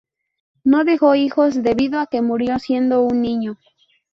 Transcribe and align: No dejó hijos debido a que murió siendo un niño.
No 0.63 0.83
dejó 0.83 1.13
hijos 1.13 1.61
debido 1.61 1.99
a 1.99 2.07
que 2.07 2.23
murió 2.23 2.57
siendo 2.57 3.03
un 3.03 3.21
niño. 3.21 3.59